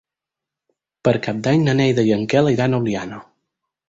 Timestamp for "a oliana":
2.73-3.21